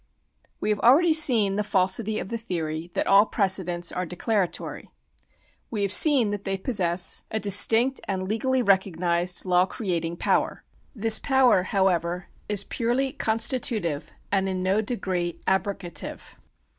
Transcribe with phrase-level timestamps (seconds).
[0.59, 4.89] We have already seen the falsity of the theory that all precedents are declaratory.
[5.69, 9.67] We have seen that they possess§ OG] PRECEDENT 1G9 a distinct and legally recognised law
[9.67, 10.63] creating power.
[10.95, 16.33] This power, however, is pui^lj^ constitutive and in no degree abro gative.